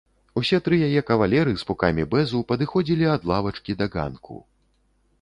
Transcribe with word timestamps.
Усе 0.39 0.59
тры 0.67 0.79
яе 0.87 1.01
кавалеры 1.09 1.53
з 1.63 1.69
пукамі 1.71 2.07
бэзу 2.15 2.43
падыходзілі 2.55 3.05
ад 3.15 3.31
лавачкі 3.33 3.71
да 3.83 3.93
ганку. 3.99 4.35